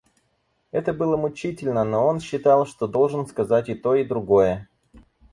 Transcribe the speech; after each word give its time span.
Это 0.71 0.93
было 0.95 1.15
мучительно, 1.15 1.83
но 1.83 2.07
он 2.07 2.21
считал, 2.21 2.65
что 2.65 2.87
должен 2.87 3.27
сказать 3.27 3.69
и 3.69 3.75
то 3.75 3.93
и 3.93 4.03
другое. 4.03 4.67